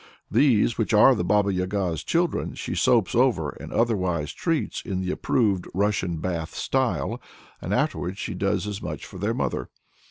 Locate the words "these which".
0.31-0.93